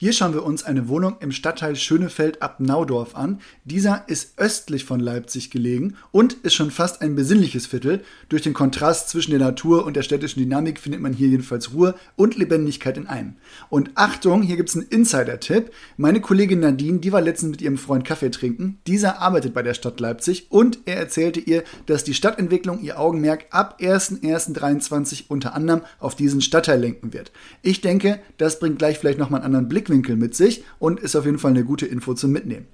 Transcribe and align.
Hier 0.00 0.12
schauen 0.12 0.32
wir 0.32 0.44
uns 0.44 0.62
eine 0.62 0.86
Wohnung 0.86 1.16
im 1.18 1.32
Stadtteil 1.32 1.74
Schönefeld 1.74 2.40
ab 2.40 2.60
Naudorf 2.60 3.16
an. 3.16 3.40
Dieser 3.64 4.04
ist 4.06 4.38
östlich 4.38 4.84
von 4.84 5.00
Leipzig 5.00 5.50
gelegen 5.50 5.96
und 6.12 6.34
ist 6.44 6.54
schon 6.54 6.70
fast 6.70 7.02
ein 7.02 7.16
besinnliches 7.16 7.66
Viertel. 7.66 8.04
Durch 8.28 8.42
den 8.42 8.54
Kontrast 8.54 9.08
zwischen 9.08 9.32
der 9.32 9.40
Natur 9.40 9.84
und 9.84 9.96
der 9.96 10.02
städtischen 10.02 10.38
Dynamik 10.38 10.78
findet 10.78 11.00
man 11.00 11.14
hier 11.14 11.26
jedenfalls 11.26 11.72
Ruhe 11.72 11.96
und 12.14 12.36
Lebendigkeit 12.36 12.96
in 12.96 13.08
einem. 13.08 13.34
Und 13.70 13.90
Achtung, 13.96 14.42
hier 14.42 14.54
gibt 14.54 14.68
es 14.68 14.76
einen 14.76 14.86
Insider-Tipp. 14.86 15.72
Meine 15.96 16.20
Kollegin 16.20 16.60
Nadine, 16.60 17.00
die 17.00 17.10
war 17.10 17.20
letztens 17.20 17.50
mit 17.50 17.62
ihrem 17.62 17.76
Freund 17.76 18.04
Kaffee 18.04 18.30
trinken. 18.30 18.78
Dieser 18.86 19.20
arbeitet 19.20 19.52
bei 19.52 19.64
der 19.64 19.74
Stadt 19.74 19.98
Leipzig 19.98 20.46
und 20.50 20.78
er 20.84 20.98
erzählte 20.98 21.40
ihr, 21.40 21.64
dass 21.86 22.04
die 22.04 22.14
Stadtentwicklung 22.14 22.82
ihr 22.82 23.00
Augenmerk 23.00 23.46
ab 23.50 23.80
1.1.23 23.80 25.24
unter 25.26 25.54
anderem 25.54 25.80
auf 25.98 26.14
diesen 26.14 26.40
Stadtteil 26.40 26.78
lenken 26.78 27.12
wird. 27.12 27.32
Ich 27.62 27.80
denke, 27.80 28.20
das 28.36 28.60
bringt 28.60 28.78
gleich 28.78 29.00
vielleicht 29.00 29.18
nochmal 29.18 29.40
einen 29.40 29.46
anderen 29.46 29.68
Blick 29.68 29.87
Blickwinkel 29.88 30.16
mit 30.16 30.34
sich 30.34 30.64
und 30.78 31.00
ist 31.00 31.16
auf 31.16 31.24
jeden 31.24 31.38
Fall 31.38 31.50
eine 31.50 31.64
gute 31.64 31.86
Info 31.86 32.14
zum 32.14 32.30
Mitnehmen. 32.30 32.66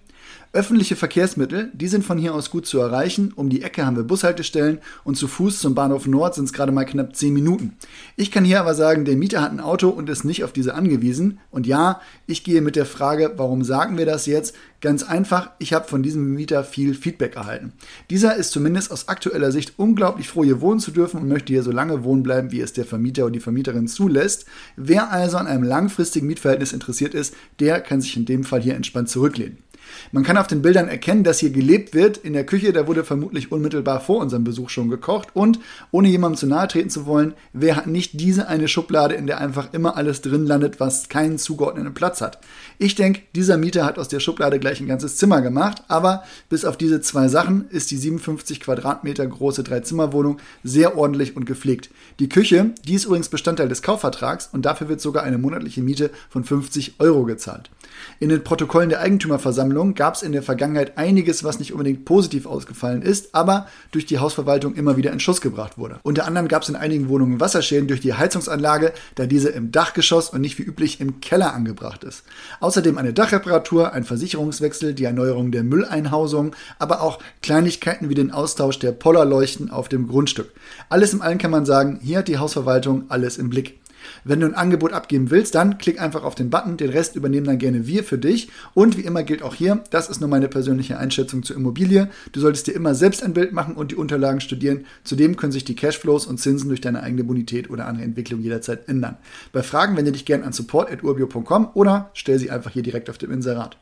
Öffentliche 0.55 0.95
Verkehrsmittel, 0.95 1.73
die 1.75 1.89
sind 1.89 2.05
von 2.05 2.17
hier 2.17 2.33
aus 2.33 2.49
gut 2.49 2.65
zu 2.65 2.79
erreichen. 2.79 3.33
Um 3.35 3.51
die 3.51 3.63
Ecke 3.63 3.85
haben 3.85 3.97
wir 3.97 4.05
Bushaltestellen 4.05 4.79
und 5.03 5.17
zu 5.17 5.27
Fuß 5.27 5.59
zum 5.59 5.75
Bahnhof 5.75 6.07
Nord 6.07 6.37
sind 6.37 6.45
es 6.45 6.53
gerade 6.53 6.71
mal 6.71 6.85
knapp 6.85 7.17
10 7.17 7.35
Minuten. 7.35 7.77
Ich 8.15 8.31
kann 8.31 8.45
hier 8.45 8.61
aber 8.61 8.77
sagen, 8.77 9.05
der 9.05 9.17
Mieter 9.17 9.43
hat 9.43 9.51
ein 9.51 9.59
Auto 9.59 9.89
und 9.89 10.09
ist 10.09 10.23
nicht 10.23 10.45
auf 10.45 10.53
diese 10.53 10.77
angewiesen. 10.77 11.41
Und 11.51 11.67
ja, 11.67 12.01
ich 12.29 12.45
gehe 12.45 12.61
mit 12.61 12.77
der 12.77 12.87
Frage, 12.87 13.33
warum 13.37 13.65
sagen 13.65 13.99
wir 13.99 14.07
das 14.07 14.27
jetzt? 14.27 14.55
Ganz 14.81 15.03
einfach, 15.03 15.51
ich 15.59 15.73
habe 15.73 15.89
von 15.89 16.05
diesem 16.05 16.35
Mieter 16.35 16.63
viel 16.63 16.95
Feedback 16.95 17.35
erhalten. 17.35 17.73
Dieser 18.09 18.37
ist 18.37 18.53
zumindest 18.53 18.93
aus 18.93 19.09
aktueller 19.09 19.51
Sicht 19.51 19.73
unglaublich 19.77 20.29
froh, 20.29 20.45
hier 20.45 20.61
wohnen 20.61 20.79
zu 20.79 20.93
dürfen 20.93 21.19
und 21.19 21.27
möchte 21.27 21.53
hier 21.53 21.65
so 21.65 21.73
lange 21.73 22.05
wohnen 22.05 22.23
bleiben, 22.23 22.53
wie 22.53 22.61
es 22.61 22.73
der 22.73 22.85
Vermieter 22.85 23.25
oder 23.25 23.33
die 23.33 23.41
Vermieterin 23.41 23.89
zulässt. 23.89 24.45
Wer 24.77 25.11
also 25.11 25.37
an 25.37 25.49
einem 25.49 25.65
langfristigen 25.65 26.29
Mietverhältnis 26.29 26.73
interessiert 26.73 27.13
ist, 27.13 27.35
der 27.59 27.81
kann 27.81 28.01
sich 28.01 28.17
in 28.17 28.25
dem 28.25 28.45
Fall 28.45 28.63
hier 28.63 28.77
entspannt 28.77 29.09
zurücklehnen. 29.09 29.64
Man 30.13 30.23
kann 30.23 30.37
auf 30.37 30.47
den 30.47 30.63
Bildern 30.63 30.89
erkennen, 30.89 31.25
dass 31.25 31.39
hier 31.39 31.51
gelebt 31.51 31.95
wird. 31.95 32.19
In 32.19 32.33
der 32.33 32.47
Küche, 32.47 32.73
da 32.73 32.87
wurde 32.87 33.05
vermutlich 33.05 33.53
unmittelbar 33.53 34.01
vor 34.01 34.21
unserem 34.21 34.45
Besuch 34.45 34.71
schon 34.71 34.91
gekocht. 34.91 35.29
Und 35.35 35.59
ohne 35.91 36.09
jemandem 36.09 36.39
zu 36.39 36.47
nahe 36.47 36.69
treten 36.69 36.91
zu 36.91 37.07
wollen, 37.07 37.35
wer 37.53 37.77
hat 37.77 37.87
nicht 37.87 38.21
diese 38.21 38.49
eine 38.49 38.69
Schublade, 38.69 39.15
in 39.15 39.27
der 39.27 39.39
einfach 39.39 39.73
immer 39.73 39.97
alles 39.97 40.21
drin 40.21 40.47
landet, 40.47 40.81
was 40.81 41.09
keinen 41.09 41.39
zugeordneten 41.39 41.95
Platz 41.95 42.21
hat? 42.21 42.39
Ich 42.79 42.95
denke, 42.95 43.23
dieser 43.35 43.57
Mieter 43.57 43.85
hat 43.85 43.99
aus 43.99 44.09
der 44.09 44.21
Schublade 44.21 44.59
gleich 44.59 44.81
ein 44.81 44.87
ganzes 44.87 45.17
Zimmer 45.17 45.41
gemacht. 45.41 45.83
Aber 45.89 46.25
bis 46.49 46.65
auf 46.65 46.77
diese 46.77 47.01
zwei 47.01 47.29
Sachen 47.29 47.69
ist 47.71 47.91
die 47.91 47.97
57 47.97 48.61
Quadratmeter 48.61 49.27
große 49.27 49.63
Dreizimmerwohnung 49.63 50.39
sehr 50.63 50.97
ordentlich 50.97 51.37
und 51.37 51.45
gepflegt. 51.45 51.91
Die 52.19 52.29
Küche, 52.29 52.71
die 52.87 52.95
ist 52.95 53.05
übrigens 53.05 53.29
Bestandteil 53.29 53.69
des 53.69 53.83
Kaufvertrags 53.83 54.49
und 54.53 54.65
dafür 54.65 54.89
wird 54.89 55.01
sogar 55.01 55.23
eine 55.23 55.39
monatliche 55.39 55.83
Miete 55.83 56.11
von 56.29 56.45
50 56.45 56.95
Euro 56.99 57.25
gezahlt. 57.25 57.71
In 58.21 58.29
den 58.29 58.45
Protokollen 58.45 58.89
der 58.89 59.01
Eigentümerversammlung 59.01 59.95
gab 59.95 60.15
es 60.15 60.23
in 60.23 60.33
der 60.33 60.43
Vergangenheit 60.43 60.99
einiges, 60.99 61.45
was 61.45 61.59
nicht 61.59 61.73
unbedingt 61.73 62.05
positiv 62.05 62.47
ausgefallen 62.47 63.03
ist, 63.03 63.35
aber 63.35 63.67
durch 63.91 64.07
die 64.07 64.19
Hausverwaltung 64.19 64.75
immer 64.75 64.97
wieder 64.97 65.13
in 65.13 65.21
Schuss 65.21 65.41
gebracht 65.41 65.79
wurde. 65.79 65.99
Unter 66.03 66.27
anderem 66.27 66.49
gab 66.49 66.63
es 66.63 66.69
in 66.69 66.77
einigen 66.77 67.09
Wohnungen 67.09 67.41
Wasserschäden 67.41 67.89
durch 67.89 68.01
die 68.01 68.15
Heizungsanlage, 68.15 68.93
da 69.15 69.27
diese 69.27 69.49
im 69.49 69.73
Dachgeschoss 69.73 70.31
und 70.31 70.41
nicht 70.41 70.59
wie 70.59 70.63
üblich 70.63 71.01
im 71.01 71.21
Keller 71.21 71.55
angebracht 71.55 72.05
ist. 72.05 72.25
Außerdem 72.61 72.99
eine 72.99 73.13
Dachreparatur, 73.13 73.93
ein 73.93 74.05
Versicherungswechsel, 74.05 74.95
die 74.95 75.05
Erneuerung 75.05 75.51
der 75.51 75.65
Mülleinhausung, 75.65 76.55
aber 76.79 77.03
auch 77.03 77.19
Kleinigkeiten 77.43 78.09
wie 78.09 78.15
den 78.15 78.31
Austausch 78.31 78.79
der 78.79 78.93
Pollerleuchten 78.93 79.71
auf 79.71 79.89
dem 79.89 80.09
Grundstück. 80.09 80.51
Alles 80.89 81.13
im 81.13 81.23
allen 81.23 81.39
kann 81.39 81.51
man 81.51 81.67
sagen, 81.67 81.99
hier 82.03 82.19
hat 82.19 82.29
die 82.29 82.39
Hausverwaltung 82.39 83.05
alles 83.09 83.39
im 83.39 83.51
Blick. 83.51 83.79
Wenn 84.25 84.41
du 84.41 84.47
ein 84.47 84.55
Angebot 84.55 84.93
abgeben 84.93 85.31
willst, 85.31 85.55
dann 85.55 85.79
klick 85.79 86.01
einfach 86.01 86.25
auf 86.25 86.35
den 86.35 86.51
Button, 86.51 86.77
den 86.77 86.91
Rest 86.91 87.17
übernehmen 87.17 87.47
dann 87.47 87.59
gerne 87.59 87.87
wir 87.87 88.05
für 88.05 88.19
dich. 88.19 88.49
Und 88.75 88.97
wie 88.97 89.03
immer 89.03 89.23
gilt 89.23 89.43
auch 89.43 89.55
hier, 89.55 89.83
das 89.91 90.09
ist 90.09 90.21
nur 90.21 90.29
meine 90.29 90.49
persönliche 90.49 90.99
Einschätzung 90.99 91.43
zur 91.43 91.57
Immobilie. 91.57 92.09
Du 92.33 92.41
solltest 92.41 92.67
dir 92.67 92.73
immer 92.73 92.95
selbst 92.95 93.23
ein 93.23 93.35
Bild 93.35 93.53
machen 93.53 93.75
und 93.75 93.91
die 93.91 93.97
Unterlagen 93.97 94.41
studieren. 94.41 94.87
Zudem 95.05 95.37
können 95.37 95.53
sich 95.53 95.65
die 95.65 95.77
Cashflows 95.77 96.27
und 96.27 96.39
Zinsen 96.39 96.69
durch 96.69 96.81
deine 96.81 97.03
eigene 97.03 97.25
Bonität 97.25 97.71
oder 97.71 97.87
andere 97.87 98.05
Entwicklung 98.05 98.41
jederzeit 98.41 98.89
ändern. 98.89 99.17
Bei 99.53 99.63
Fragen 99.63 99.97
wende 99.97 100.13
dich 100.13 100.25
gerne 100.25 100.45
an 100.45 100.53
support.urbio.com 100.53 101.71
oder 101.75 102.11
stell 102.15 102.39
sie 102.39 102.51
einfach 102.51 102.71
hier 102.71 102.83
direkt 102.83 103.11
auf 103.11 103.19
dem 103.19 103.31
Inserat. 103.31 103.79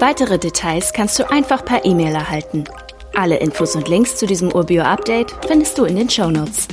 Weitere 0.00 0.38
Details 0.38 0.92
kannst 0.92 1.18
du 1.18 1.30
einfach 1.30 1.64
per 1.64 1.84
E-Mail 1.84 2.14
erhalten. 2.14 2.64
Alle 3.14 3.36
Infos 3.36 3.76
und 3.76 3.88
Links 3.88 4.16
zu 4.16 4.26
diesem 4.26 4.52
Urbio-Update 4.52 5.34
findest 5.46 5.78
du 5.78 5.84
in 5.84 5.96
den 5.96 6.08
Show 6.08 6.30
Notes. 6.30 6.66